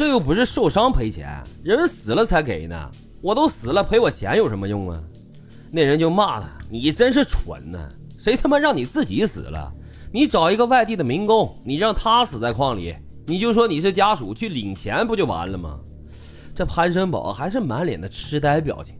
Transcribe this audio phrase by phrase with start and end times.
[0.00, 1.28] 这又不是受伤赔钱，
[1.62, 2.90] 人死了才给呢。
[3.20, 4.98] 我都死了，赔我钱有什么用啊？
[5.70, 7.78] 那人就骂他：“你真是蠢呢！
[8.18, 9.70] 谁他妈让你自己死了？
[10.10, 15.78] 你找一个外地的民工，你让他死在矿里，你就说你是家属去领钱不就完了吗？”
[16.56, 18.94] 这潘生宝还是满脸的痴呆表情，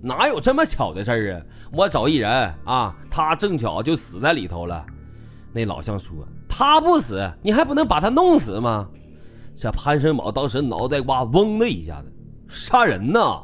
[0.00, 1.42] 哪有这么巧的事儿啊？
[1.72, 2.30] 我找一人
[2.64, 4.86] 啊，他正巧就死在里头了。
[5.52, 6.14] 那老乡说
[6.48, 8.88] ：“他不死，你还不能把他弄死吗？”
[9.56, 12.12] 这潘生宝当时脑袋瓜嗡的一下子，
[12.48, 13.42] 杀人呐！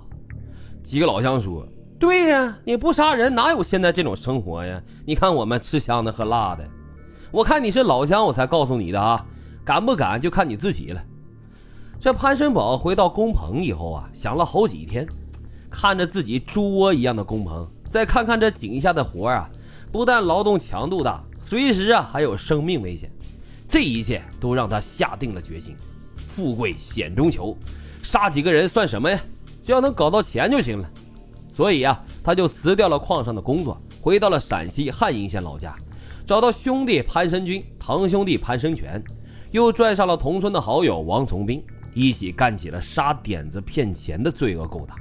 [0.83, 1.67] 几个老乡说。
[1.99, 4.83] 对呀，你不杀人哪有现在这种生活呀？
[5.05, 6.67] 你看我们吃香的喝辣的，
[7.31, 9.25] 我看你是老乡，我才告诉你的啊，
[9.65, 11.03] 敢不敢就看你自己了。
[12.01, 15.07] 这潘生宝回到工棚以后啊，想了好几天，
[15.71, 19.49] 看着自己猪窝一样的工棚，再看看这井下的活啊，
[19.93, 23.13] 不但劳动强度大，随时啊还有生命危险，
[23.69, 25.77] 这一切都让他下定了决心。
[26.31, 27.57] 富贵险中求，
[28.03, 29.21] 杀几个人算什么呀？
[29.65, 30.91] 只要能搞到钱就行了。
[31.53, 35.75] 所以啊，他就辞掉了矿上的工作，回到了陕西汉阴县老家，
[36.27, 39.03] 找到兄弟潘申军、堂兄弟潘生全，
[39.51, 44.97] 又拽上了同村的好友王从兵，一起干起了杀点子骗钱的罪恶勾当。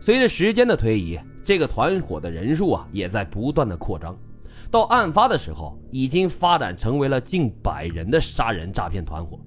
[0.00, 4.16] 随着时间的推移，这个团伙的人数啊也在不断的扩张，
[4.70, 9.40] 到案发的时候，已经发展成为了近百人的杀人诈骗团伙。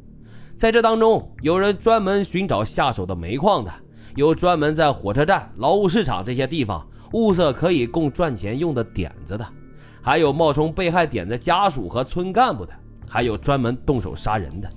[0.59, 3.71] 在这当中，有人专门寻找下手的煤矿的。
[4.17, 9.47] 有专门在火车站、劳务市场这些地方物色可以供赚钱用的点子的，
[10.01, 12.73] 还有冒充被害点子家属和村干部的，
[13.07, 14.69] 还有专门动手杀人的。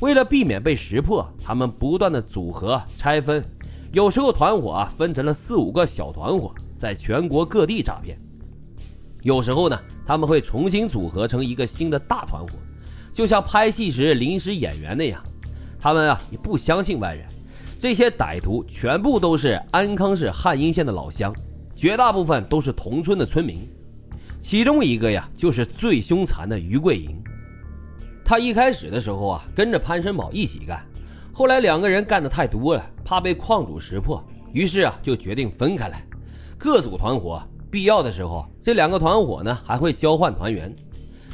[0.00, 3.42] 为了避免被识破，他们不断的组合拆分，
[3.92, 8.18] 有时候团伙啊分成了四五个小团伙，在全国各地诈骗。
[9.22, 12.50] 有时候呢，他们会重新组合成一个新的大团伙，
[13.18, 15.20] 就像拍戏时临时演员那样。
[15.80, 17.26] 他们啊也不相信外人。
[17.80, 21.34] 这些歹徒全部都是安康市汉阴县的老乡，
[21.74, 23.68] 绝大部分都是同村的村民。
[24.40, 27.20] 其中一个呀，就是最凶残的于桂英。
[28.24, 30.80] 他一开始的时候啊，跟着潘申宝一起干，
[31.32, 36.06] 后来两个人干的太多了，怕被矿主识破，于是啊，就决定分开来，
[36.56, 37.42] 各组团伙。
[37.68, 40.74] 必要的时候，这两个团伙呢，还会交换团员，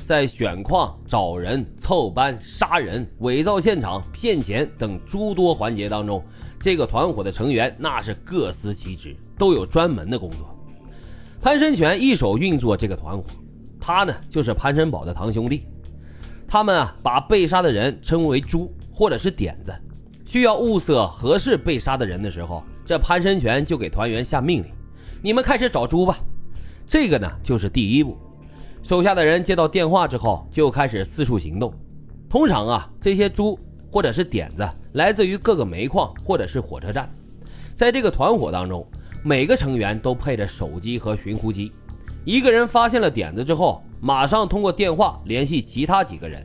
[0.04, 6.22] 在选矿、找人、凑班、杀人、伪造现场、骗钱等诸多环节当中。
[6.60, 10.54] 这个团伙的成员那是各司其职，都有专门的工作。
[11.40, 13.24] 潘申全一手运作这个团伙，
[13.80, 15.66] 他呢就是潘申宝的堂兄弟。
[16.46, 19.74] 他们啊把被杀的人称为“猪”或者是“点子”，
[20.24, 24.70] 需要物色合适被杀的人的时候，这潘申全就给团员下命令
[25.22, 26.18] ：“你们开始找猪吧。”
[26.86, 28.16] 这个呢就是第一步。
[28.84, 31.74] 手下的人接到电话之后，就开始四处行动。
[32.28, 33.58] 通常啊这些猪。
[33.90, 37.08] 或者是点子来自于各个煤矿或者是火车站，
[37.76, 38.84] 在这个团伙当中，
[39.22, 41.70] 每个成员都配着手机和寻呼机。
[42.24, 46.44] 一个人发现了点子之后，马上通过电话联系其他几个人，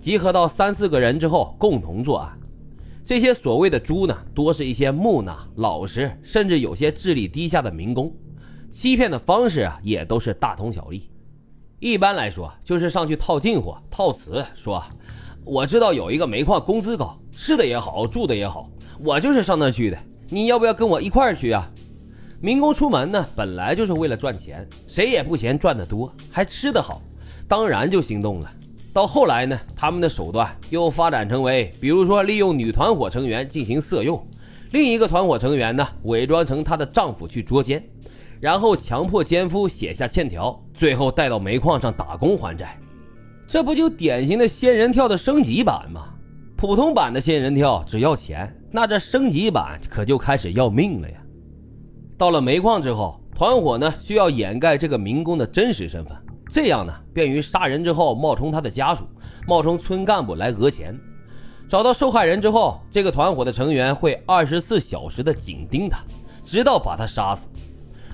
[0.00, 2.36] 集合到三四个人之后共同作案。
[3.04, 8.12] 这些所谓的“猪”呢，多是一些木讷、老实，甚至有些智力低下的民工。
[8.68, 11.08] 欺骗的方式啊，也都是大同小异。
[11.80, 14.82] 一般来说，就是上去套近乎、套词，说。
[15.46, 18.68] 我知道有一个煤矿工资高，吃的也好，住的也好，
[19.02, 19.96] 我就是上那去的。
[20.28, 21.66] 你要不要跟我一块去啊？
[22.38, 27.00] 民工出门呢，本来就是为了赚钱，谁也不嫌赚得多，还吃得好，
[27.48, 28.52] 当然就心动了。
[28.92, 34.22] 到后来呢，他们的手段又发展成为，比如说利用女团伙成员进行色诱，
[34.72, 37.82] 另一个团伙成员呢，伪装成她的丈夫去捉奸，
[38.40, 42.78] 然后强迫奸夫写下欠条，最后带到煤矿上打工还债。
[43.46, 46.14] 这不就典型的仙人跳的升级版吗？
[46.56, 51.16] 普通版的仙人跳只要钱，那这升级版可就开始要命了呀！
[52.16, 56.16] 到了煤矿之后，团伙呢需要掩盖这个民工的真实身份，
[56.50, 59.04] 这样呢便于杀人之后冒充他的家属，
[59.46, 60.98] 冒充村干部来讹钱。
[61.68, 65.98] 找到受害人之后，这个团伙的成员会二十四小时的紧盯他，
[66.44, 67.48] 直到把他杀死。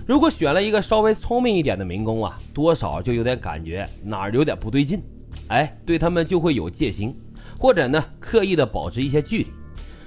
[0.07, 5.03] 如果选了一个稍微聪明一点的民工啊，多少就有点感觉哪儿有点不对劲。
[5.49, 7.13] 哎，对他们就会有戒心，
[7.59, 9.47] 或者呢刻意的保持一些距离，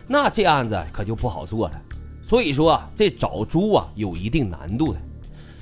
[0.07, 1.81] 那这案子可就不好做了。
[2.25, 4.99] 所以说啊，这找猪啊有一定难度的。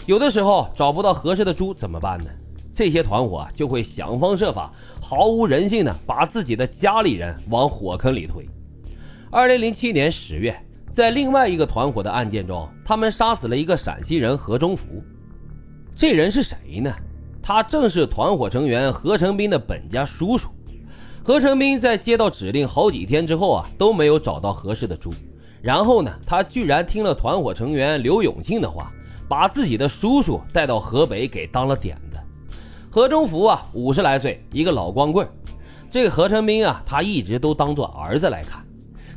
[0.06, 2.30] 有的时候找不到合适的猪怎么办呢？
[2.72, 8.48] 这些团伙就会想方设法，毫无人性的把自己的家里人往火坑里推。
[9.32, 10.56] 二零零七年十月，
[10.92, 15.04] 在另外一个团伙的案件中，他们杀死了一个陕西人何忠福。
[15.96, 16.94] 这人是谁呢？
[17.42, 20.50] 他正是团伙成员何成斌的本家叔叔。
[21.24, 25.12] 何成斌在接到指令好几天之后啊，都没有找到合适的猪。
[25.62, 28.92] 然后呢，他居然听了团伙成员刘永庆的话，
[29.28, 32.18] 把自己的叔叔带到河北给当了点子。
[32.90, 35.28] 何忠福啊，五十来岁，一个老光棍。
[35.90, 38.66] 这个何成斌啊，他一直都当做儿子来看。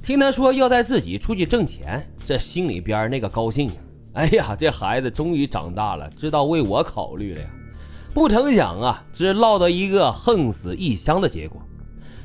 [0.03, 3.77] 听他说要带自己出去挣钱，这心里边那个高兴啊！
[4.15, 7.49] 哎呀，这孩子终于长大了，知道为我考虑了呀。
[8.15, 11.61] 不成想啊，只落得一个横死异乡的结果。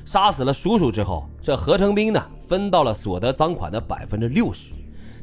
[0.06, 4.72] 杀死了叔叔之后，这何成斌呢，分到了所得赃款的百分之六十，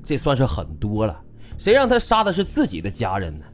[0.05, 1.19] 这算是很多了。
[1.59, 3.45] 谁让他杀的是自己的家人呢？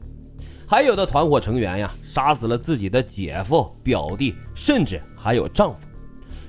[0.67, 5.87] 还有的团伙成员呀，杀死了自己的姐夫、表弟，甚至还有丈夫。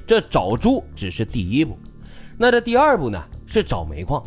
[0.06, 1.78] 这找猪只是第一步，
[2.42, 3.22] 那这第二步呢？
[3.44, 4.24] 是找煤矿。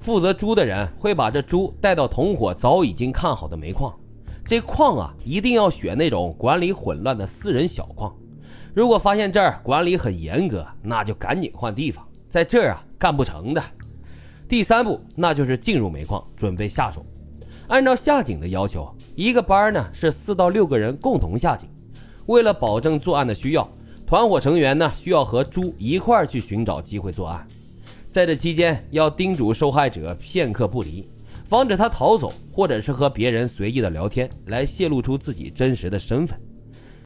[0.00, 3.94] 负责猪的人会把这猪带到同伙早已经看好的煤矿，
[4.46, 8.10] 这矿啊，一定要选那种管理混乱的私人小矿。
[8.72, 13.62] 如果发现这儿管理很严格，那就赶紧换地方，在这儿啊干不成的。
[14.48, 17.04] 第三步，那就是进入煤矿，准备下手。
[17.68, 21.68] 按照下井的要求，一个班呢是四到六个人共同下井。
[22.24, 23.68] 为了保证作案的需要，
[24.06, 27.46] 团伙成员呢需要和猪一块去寻找机会作案。
[28.08, 31.08] 在这期间，要叮嘱受害者片刻不离，
[31.44, 36.38] 防止他逃走，或者是和别人随意的聊天，来泄露出自己真实的身份。